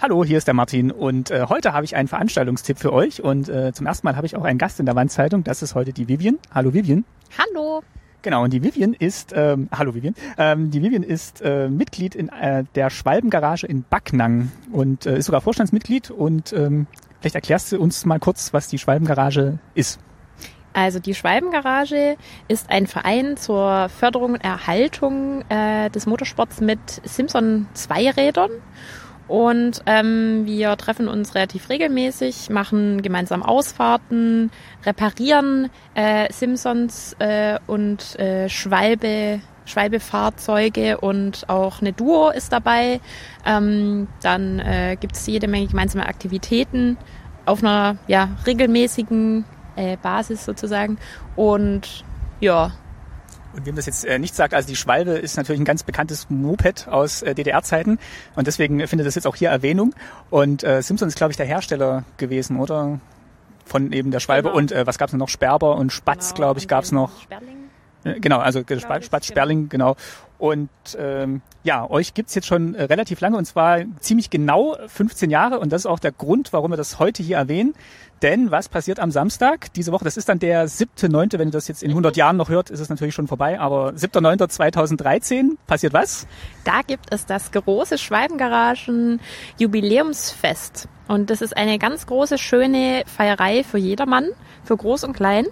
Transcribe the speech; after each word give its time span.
Hallo, 0.00 0.24
hier 0.24 0.38
ist 0.38 0.46
der 0.46 0.54
Martin 0.54 0.92
und 0.92 1.32
äh, 1.32 1.46
heute 1.48 1.72
habe 1.72 1.84
ich 1.84 1.96
einen 1.96 2.06
Veranstaltungstipp 2.06 2.78
für 2.78 2.92
euch 2.92 3.20
und 3.20 3.48
äh, 3.48 3.72
zum 3.72 3.84
ersten 3.84 4.06
Mal 4.06 4.14
habe 4.14 4.26
ich 4.26 4.36
auch 4.36 4.44
einen 4.44 4.56
Gast 4.56 4.78
in 4.78 4.86
der 4.86 4.94
Wandzeitung. 4.94 5.42
Das 5.42 5.60
ist 5.60 5.74
heute 5.74 5.92
die 5.92 6.06
Vivian. 6.06 6.38
Hallo 6.54 6.72
Vivian. 6.72 7.04
Hallo. 7.36 7.82
Genau, 8.22 8.44
und 8.44 8.52
die 8.52 8.62
Vivian 8.62 8.94
ist, 8.94 9.32
ähm, 9.34 9.68
hallo 9.76 9.96
Vivian, 9.96 10.14
ähm, 10.36 10.70
die 10.70 10.82
Vivian 10.82 11.02
ist 11.02 11.42
äh, 11.42 11.68
Mitglied 11.68 12.14
in 12.14 12.28
äh, 12.28 12.62
der 12.76 12.90
Schwalbengarage 12.90 13.66
in 13.66 13.82
Backnang 13.82 14.52
und 14.70 15.04
äh, 15.04 15.18
ist 15.18 15.26
sogar 15.26 15.40
Vorstandsmitglied 15.40 16.12
und 16.12 16.52
ähm, 16.52 16.86
vielleicht 17.18 17.34
erklärst 17.34 17.72
du 17.72 17.80
uns 17.80 18.06
mal 18.06 18.20
kurz, 18.20 18.52
was 18.52 18.68
die 18.68 18.78
Schwalbengarage 18.78 19.58
ist. 19.74 19.98
Also 20.74 21.00
die 21.00 21.14
Schwalbengarage 21.16 22.16
ist 22.46 22.70
ein 22.70 22.86
Verein 22.86 23.36
zur 23.36 23.88
Förderung 23.88 24.34
und 24.34 24.44
Erhaltung 24.44 25.42
äh, 25.48 25.90
des 25.90 26.06
Motorsports 26.06 26.60
mit 26.60 26.78
Simpson 27.02 27.66
Zweirädern. 27.74 28.50
Und 29.28 29.82
ähm, 29.84 30.46
wir 30.46 30.76
treffen 30.76 31.06
uns 31.06 31.34
relativ 31.34 31.68
regelmäßig, 31.68 32.48
machen 32.48 33.02
gemeinsam 33.02 33.42
Ausfahrten, 33.42 34.50
reparieren 34.84 35.68
äh, 35.94 36.32
Simpsons 36.32 37.14
äh, 37.18 37.58
und 37.66 38.18
äh, 38.18 38.48
Schwalbe, 38.48 39.40
Schwalbe-Fahrzeuge 39.66 40.98
und 40.98 41.48
auch 41.50 41.82
eine 41.82 41.92
Duo 41.92 42.30
ist 42.30 42.52
dabei. 42.52 43.00
Ähm, 43.44 44.08
dann 44.22 44.60
äh, 44.60 44.96
gibt 44.98 45.14
es 45.14 45.26
jede 45.26 45.46
Menge 45.46 45.66
gemeinsame 45.66 46.06
Aktivitäten 46.06 46.96
auf 47.44 47.62
einer 47.62 47.98
ja, 48.06 48.30
regelmäßigen 48.46 49.44
äh, 49.76 49.98
Basis 49.98 50.46
sozusagen. 50.46 50.98
Und 51.36 52.04
ja, 52.40 52.72
und 53.58 53.66
wem 53.66 53.76
das 53.76 53.86
jetzt 53.86 54.04
äh, 54.04 54.18
nicht 54.18 54.34
sagt, 54.34 54.54
also 54.54 54.68
die 54.68 54.76
Schwalbe 54.76 55.12
ist 55.12 55.36
natürlich 55.36 55.60
ein 55.60 55.64
ganz 55.64 55.82
bekanntes 55.82 56.30
Moped 56.30 56.88
aus 56.88 57.22
äh, 57.22 57.34
DDR-Zeiten 57.34 57.98
und 58.36 58.46
deswegen 58.46 58.86
findet 58.86 59.06
das 59.06 59.14
jetzt 59.14 59.26
auch 59.26 59.36
hier 59.36 59.50
Erwähnung. 59.50 59.94
Und 60.30 60.64
äh, 60.64 60.80
Simpson 60.82 61.08
ist, 61.08 61.16
glaube 61.16 61.32
ich, 61.32 61.36
der 61.36 61.46
Hersteller 61.46 62.04
gewesen, 62.16 62.58
oder? 62.58 63.00
Von 63.64 63.92
eben 63.92 64.10
der 64.10 64.20
Schwalbe. 64.20 64.48
Genau. 64.48 64.58
Und 64.58 64.72
äh, 64.72 64.86
was 64.86 64.96
gab 64.96 65.08
es 65.08 65.14
noch? 65.14 65.28
Sperber 65.28 65.76
und 65.76 65.92
Spatz, 65.92 66.28
genau, 66.28 66.36
glaube 66.36 66.60
ich, 66.60 66.68
gab 66.68 66.84
es 66.84 66.92
noch. 66.92 67.20
Sperling. 67.20 67.56
Äh, 68.04 68.20
genau, 68.20 68.38
also 68.38 68.60
Spatz, 68.60 69.06
Spatz, 69.06 69.26
Sperling, 69.26 69.68
genau. 69.68 69.96
Und 70.38 70.70
ähm, 70.96 71.42
ja, 71.64 71.88
euch 71.90 72.14
gibt's 72.14 72.34
jetzt 72.34 72.46
schon 72.46 72.74
äh, 72.74 72.84
relativ 72.84 73.20
lange 73.20 73.36
und 73.36 73.44
zwar 73.44 73.80
ziemlich 73.98 74.30
genau 74.30 74.76
15 74.86 75.30
Jahre 75.30 75.58
und 75.58 75.72
das 75.72 75.82
ist 75.82 75.86
auch 75.86 75.98
der 75.98 76.12
Grund, 76.12 76.52
warum 76.52 76.70
wir 76.70 76.76
das 76.76 77.00
heute 77.00 77.22
hier 77.22 77.36
erwähnen. 77.36 77.74
Denn 78.22 78.50
was 78.50 78.68
passiert 78.68 78.98
am 78.98 79.10
Samstag 79.10 79.72
diese 79.74 79.92
Woche? 79.92 80.04
Das 80.04 80.16
ist 80.16 80.28
dann 80.28 80.38
der 80.38 80.68
7.9., 80.68 81.38
wenn 81.38 81.48
ihr 81.48 81.52
das 81.52 81.68
jetzt 81.68 81.82
in 81.82 81.90
100 81.90 82.16
Jahren 82.16 82.36
noch 82.36 82.48
hört, 82.48 82.70
ist 82.70 82.80
es 82.80 82.88
natürlich 82.88 83.14
schon 83.14 83.28
vorbei, 83.28 83.60
aber 83.60 83.90
7.9.2013 83.90 85.56
passiert 85.66 85.92
was? 85.92 86.26
Da 86.64 86.82
gibt 86.86 87.12
es 87.12 87.26
das 87.26 87.52
große 87.52 87.98
Schwalbengaragen 87.98 89.20
Jubiläumsfest. 89.58 90.88
Und 91.08 91.30
das 91.30 91.40
ist 91.40 91.56
eine 91.56 91.78
ganz 91.78 92.06
große, 92.06 92.36
schöne 92.36 93.02
Feierei 93.06 93.64
für 93.64 93.78
jedermann, 93.78 94.28
für 94.62 94.76
groß 94.76 95.04
und 95.04 95.14
klein. 95.14 95.46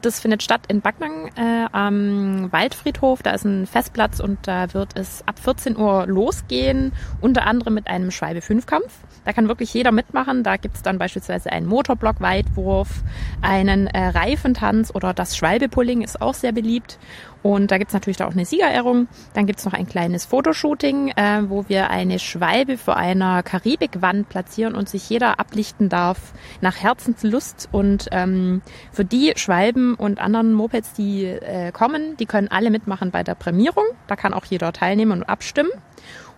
Das 0.00 0.20
findet 0.20 0.42
statt 0.42 0.62
in 0.68 0.80
Backnang 0.80 1.30
äh, 1.36 1.66
am 1.70 2.50
Waldfriedhof. 2.50 3.22
Da 3.22 3.32
ist 3.32 3.44
ein 3.44 3.66
Festplatz 3.66 4.20
und 4.20 4.31
da 4.42 4.72
wird 4.74 4.90
es 4.94 5.22
ab 5.26 5.38
14 5.38 5.76
Uhr 5.76 6.06
losgehen, 6.06 6.92
unter 7.20 7.46
anderem 7.46 7.74
mit 7.74 7.86
einem 7.86 8.10
Schwalbe-Fünfkampf. 8.10 8.92
Da 9.24 9.32
kann 9.32 9.48
wirklich 9.48 9.72
jeder 9.72 9.92
mitmachen. 9.92 10.42
Da 10.42 10.56
gibt 10.56 10.76
es 10.76 10.82
dann 10.82 10.98
beispielsweise 10.98 11.52
einen 11.52 11.66
Motorblock-Weitwurf, 11.66 12.88
einen 13.40 13.86
äh, 13.86 14.08
Reifentanz 14.08 14.92
oder 14.94 15.14
das 15.14 15.36
Schwalbe-Pulling 15.36 16.02
ist 16.02 16.20
auch 16.20 16.34
sehr 16.34 16.52
beliebt. 16.52 16.98
Und 17.42 17.72
da 17.72 17.78
gibt's 17.78 17.92
natürlich 17.92 18.22
auch 18.22 18.32
eine 18.32 18.44
Siegerehrung. 18.44 19.08
Dann 19.34 19.46
gibt's 19.46 19.64
noch 19.64 19.72
ein 19.72 19.86
kleines 19.86 20.24
Fotoshooting, 20.24 21.08
äh, 21.08 21.42
wo 21.48 21.68
wir 21.68 21.90
eine 21.90 22.18
Schwalbe 22.18 22.78
vor 22.78 22.96
einer 22.96 23.42
Karibikwand 23.42 24.28
platzieren 24.28 24.74
und 24.74 24.88
sich 24.88 25.08
jeder 25.10 25.40
ablichten 25.40 25.88
darf 25.88 26.32
nach 26.60 26.80
Herzenslust. 26.80 27.68
Und 27.72 28.08
ähm, 28.12 28.62
für 28.92 29.04
die 29.04 29.32
Schwalben 29.36 29.94
und 29.94 30.20
anderen 30.20 30.52
Mopeds, 30.52 30.92
die 30.92 31.24
äh, 31.24 31.72
kommen, 31.72 32.16
die 32.16 32.26
können 32.26 32.48
alle 32.48 32.70
mitmachen 32.70 33.10
bei 33.10 33.24
der 33.24 33.34
Prämierung. 33.34 33.84
Da 34.06 34.14
kann 34.22 34.32
auch 34.34 34.44
jeder 34.44 34.72
teilnehmen 34.72 35.10
und 35.12 35.24
abstimmen. 35.24 35.70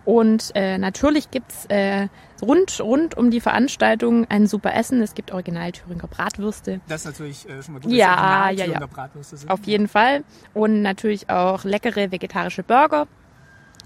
Und 0.05 0.51
äh, 0.55 0.77
natürlich 0.77 1.31
gibt's 1.31 1.65
äh, 1.67 2.07
rund, 2.41 2.79
rund 2.79 3.15
um 3.17 3.31
die 3.31 3.41
Veranstaltung 3.41 4.25
ein 4.29 4.47
super 4.47 4.73
Essen. 4.75 5.01
Es 5.01 5.13
gibt 5.15 5.31
original 5.31 5.71
Thüringer 5.71 6.07
Bratwürste. 6.07 6.81
Das 6.87 7.01
ist 7.01 7.05
natürlich 7.05 7.49
äh, 7.49 7.61
schon 7.63 7.75
mal 7.75 7.79
gut, 7.81 7.91
ja, 7.91 8.49
ja, 8.49 8.65
ja. 8.65 8.85
Bratwürste 8.85 9.37
sind. 9.37 9.49
Auf 9.49 9.63
jeden 9.65 9.87
Fall. 9.87 10.23
Und 10.53 10.81
natürlich 10.81 11.29
auch 11.29 11.63
leckere 11.63 12.11
vegetarische 12.11 12.63
Burger. 12.63 13.07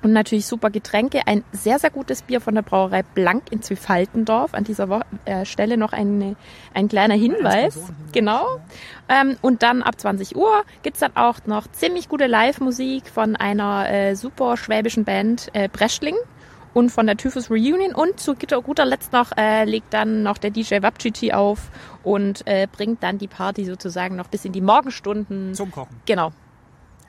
Und 0.02 0.14
natürlich 0.14 0.46
super 0.46 0.70
Getränke. 0.70 1.22
Ein 1.26 1.44
sehr, 1.52 1.78
sehr 1.78 1.90
gutes 1.90 2.22
Bier 2.22 2.40
von 2.40 2.56
der 2.56 2.62
Brauerei 2.62 3.04
Blank 3.04 3.52
in 3.52 3.62
Zwifaltendorf. 3.62 4.54
An 4.54 4.64
dieser 4.64 4.90
Wo 4.90 5.02
äh, 5.26 5.46
Stelle 5.46 5.78
noch 5.78 5.92
eine, 5.92 6.36
ein 6.74 6.88
kleiner 6.88 7.16
Hinweis. 7.16 7.78
Genau. 8.14 8.60
Ähm, 9.10 9.36
und 9.42 9.62
dann 9.62 9.84
ab 9.84 10.00
20 10.00 10.36
Uhr 10.38 10.64
gibt's 10.84 11.00
dann 11.00 11.16
auch 11.16 11.40
noch 11.46 11.68
ziemlich 11.72 12.08
gute 12.08 12.28
Live-Musik 12.28 13.08
von 13.10 13.36
einer 13.36 13.90
äh, 13.90 14.16
super 14.16 14.56
schwäbischen 14.56 15.04
Band 15.04 15.50
äh, 15.54 15.68
Breschling 15.68 16.16
und 16.74 16.92
von 16.92 17.06
der 17.06 17.18
Typhus 17.18 17.50
Reunion. 17.50 17.94
Und 17.94 18.20
zu 18.20 18.36
guter 18.36 18.86
Letzt 18.86 19.12
noch 19.12 19.36
äh, 19.38 19.66
legt 19.66 19.94
dann 19.94 20.24
noch 20.24 20.38
der 20.38 20.52
DJ 20.52 20.82
Wapchichi 20.82 21.34
auf 21.34 21.72
und 22.04 22.48
äh, 22.48 22.68
bringt 22.72 23.04
dann 23.04 23.18
die 23.18 23.28
Party 23.28 23.66
sozusagen 23.66 24.16
noch 24.16 24.28
bis 24.28 24.46
in 24.46 24.54
die 24.54 24.62
Morgenstunden. 24.62 25.54
Zum 25.54 25.72
Kochen. 25.72 25.98
Genau. 26.06 26.32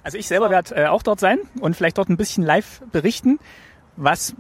Also 0.03 0.19
ich 0.19 0.29
selber 0.29 0.51
werde 0.51 0.75
äh, 0.75 0.87
auch 0.87 1.03
dort 1.03 1.21
sein 1.21 1.39
und 1.61 1.77
vielleicht 1.77 1.99
dort 1.99 2.09
ein 2.09 2.17
bisschen 2.17 2.45
live 2.45 2.83
berichten. 2.93 3.39
Was, 3.97 4.35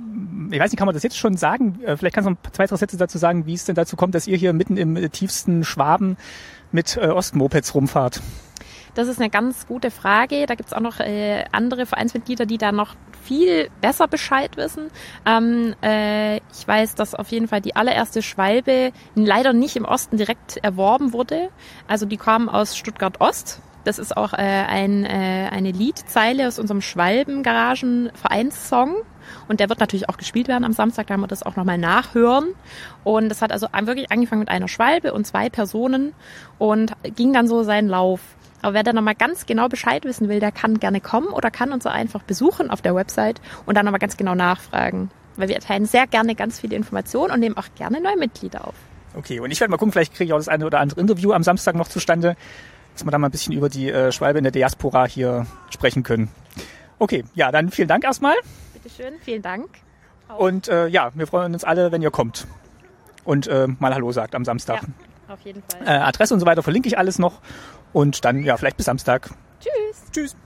ich 0.51 0.59
weiß 0.59 0.71
nicht, 0.71 0.79
kann 0.79 0.87
man 0.87 0.95
das 0.95 1.03
jetzt 1.03 1.19
schon 1.19 1.37
sagen? 1.37 1.83
Äh, 1.85 1.97
vielleicht 1.97 2.15
kannst 2.15 2.29
du 2.29 2.33
noch 2.33 2.53
zwei, 2.53 2.67
drei 2.67 2.77
Sätze 2.77 2.97
dazu 2.97 3.19
sagen, 3.19 3.47
wie 3.47 3.55
es 3.55 3.65
denn 3.65 3.75
dazu 3.75 3.97
kommt, 3.97 4.15
dass 4.15 4.27
ihr 4.27 4.37
hier 4.37 4.53
mitten 4.53 4.77
im 4.77 4.97
äh, 4.97 5.09
tiefsten 5.09 5.65
Schwaben 5.65 6.17
mit 6.73 6.97
äh, 6.97 7.09
Ostmopeds 7.09 7.75
rumfahrt. 7.75 8.23
Das 8.95 9.09
ist 9.09 9.21
eine 9.21 9.31
ganz 9.31 9.67
gute 9.67 9.91
Frage. 9.91 10.47
Da 10.47 10.55
gibt's 10.55 10.73
auch 10.73 10.81
noch 10.81 10.99
äh, 11.01 11.45
andere 11.53 11.87
Vereinsmitglieder, 11.87 12.47
die 12.47 12.59
da 12.59 12.73
noch 12.73 12.97
viel 13.23 13.71
besser 13.81 14.09
Bescheid 14.09 14.57
wissen. 14.57 14.89
Ähm, 15.27 15.75
äh, 15.83 16.37
ich 16.37 16.67
weiß, 16.67 16.95
dass 16.95 17.15
auf 17.15 17.29
jeden 17.29 17.49
Fall 17.49 17.61
die 17.61 17.77
allererste 17.77 18.23
Schwalbe 18.23 18.93
leider 19.15 19.53
nicht 19.53 19.77
im 19.77 19.85
Osten 19.85 20.17
direkt 20.17 20.57
erworben 20.59 21.13
wurde. 21.13 21.51
Also 21.87 22.07
die 22.07 22.17
kamen 22.17 22.49
aus 22.49 22.77
Stuttgart 22.77 23.21
Ost 23.21 23.61
das 23.85 23.99
ist 23.99 24.17
auch 24.17 24.33
äh, 24.33 24.37
ein, 24.37 25.05
äh, 25.05 25.51
eine 25.51 25.73
Liedzeile 25.73 26.49
aus 26.49 26.59
unserem 26.59 26.81
Schwalben-Garagen-Vereinssong. 26.81 28.95
Und 29.49 29.61
der 29.61 29.69
wird 29.69 29.81
natürlich 29.81 30.09
auch 30.09 30.17
gespielt 30.17 30.49
werden 30.49 30.65
am 30.65 30.73
Samstag, 30.73 31.07
da 31.07 31.15
haben 31.15 31.21
wir 31.21 31.29
das 31.29 31.45
auch 31.45 31.57
nochmal 31.57 31.79
nachhören. 31.79 32.47
Und 33.05 33.29
das 33.29 33.43
hat 33.43 33.53
also 33.53 33.69
wirklich 33.73 34.11
angefangen 34.11 34.41
mit 34.41 34.49
einer 34.49 34.67
Schwalbe 34.69 35.13
und 35.13 35.27
zwei 35.27 35.49
Personen 35.49 36.13
und 36.59 36.93
ging 37.17 37.33
dann 37.33 37.47
so 37.47 37.63
seinen 37.63 37.89
Lauf. 37.89 38.21
Aber 38.63 38.75
wer 38.75 38.83
da 38.83 38.93
nochmal 38.93 39.15
ganz 39.15 39.47
genau 39.47 39.69
Bescheid 39.69 40.05
wissen 40.05 40.29
will, 40.29 40.41
der 40.41 40.53
kann 40.53 40.81
gerne 40.81 41.01
kommen 41.01 41.29
oder 41.29 41.51
kann 41.51 41.73
uns 41.73 41.85
so 41.85 41.89
einfach 41.89 42.23
besuchen 42.23 42.71
auf 42.71 42.83
der 42.83 42.95
Website 42.95 43.41
und 43.67 43.77
dann 43.77 43.87
nochmal 43.87 44.01
ganz 44.01 44.17
genau 44.17 44.35
nachfragen. 44.35 45.11
Weil 45.37 45.49
wir 45.49 45.55
erteilen 45.55 45.87
sehr 45.87 46.07
gerne 46.07 46.35
ganz 46.35 46.61
viele 46.61 46.77
Informationen 46.77 47.33
und 47.33 47.41
nehmen 47.41 47.57
auch 47.57 47.69
gerne 47.77 48.01
neue 48.01 48.19
Mitglieder 48.19 48.67
auf. 48.67 48.75
Okay, 49.15 49.41
und 49.41 49.51
ich 49.51 49.61
werde 49.61 49.71
mal 49.71 49.79
gucken, 49.79 49.93
vielleicht 49.93 50.15
kriege 50.15 50.27
ich 50.27 50.33
auch 50.33 50.39
das 50.39 50.49
eine 50.49 50.67
oder 50.67 50.81
andere 50.81 51.01
Interview 51.01 51.33
am 51.33 51.43
Samstag 51.43 51.75
noch 51.75 51.89
zustande 51.89 52.37
dass 52.95 53.05
wir 53.05 53.11
da 53.11 53.19
mal 53.19 53.29
ein 53.29 53.31
bisschen 53.31 53.53
über 53.53 53.69
die 53.69 53.91
äh, 53.91 54.13
Schwalbe 54.13 54.39
in 54.39 54.45
der 54.45 54.53
Diaspora 54.53 55.07
hier 55.07 55.47
sprechen 55.71 56.03
können. 56.03 56.29
Okay, 56.99 57.25
ja, 57.35 57.51
dann 57.51 57.71
vielen 57.71 57.89
Dank 57.89 58.05
erstmal. 58.05 58.35
Bitteschön, 58.75 59.15
vielen 59.23 59.43
Dank. 59.43 59.69
Auch. 60.29 60.39
Und 60.39 60.69
äh, 60.69 60.87
ja, 60.89 61.11
wir 61.15 61.27
freuen 61.27 61.55
uns 61.55 61.65
alle, 61.65 61.93
wenn 61.93 62.03
ihr 62.03 62.11
kommt 62.11 62.47
und 63.25 63.47
äh, 63.47 63.67
mal 63.79 63.95
Hallo 63.95 64.13
sagt 64.13 64.35
am 64.35 64.45
Samstag. 64.45 64.83
Ja, 64.83 65.35
auf 65.35 65.41
jeden 65.43 65.63
Fall. 65.63 65.87
Äh, 65.87 66.01
Adresse 66.01 66.35
und 66.35 66.41
so 66.41 66.47
weiter 66.47 66.63
verlinke 66.63 66.89
ich 66.89 66.99
alles 66.99 67.19
noch 67.19 67.41
und 67.93 68.25
dann 68.25 68.45
ja, 68.45 68.57
vielleicht 68.57 68.77
bis 68.77 68.87
Samstag. 68.87 69.31
Tschüss. 69.61 70.11
Tschüss. 70.13 70.37